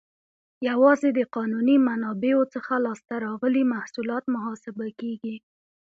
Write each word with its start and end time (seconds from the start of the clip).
یوازې 0.69 1.09
د 1.13 1.19
قانوني 1.35 1.77
منابعو 1.87 2.43
څخه 2.53 2.73
لاس 2.85 2.99
ته 3.07 3.15
راغلي 3.25 3.63
محصولات 3.73 4.23
محاسبه 4.35 4.87
کیږي. 4.99 5.35